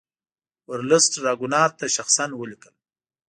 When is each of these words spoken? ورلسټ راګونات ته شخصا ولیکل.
ورلسټ 0.69 1.13
راګونات 1.25 1.71
ته 1.79 1.85
شخصا 1.95 2.23
ولیکل. 2.35 2.73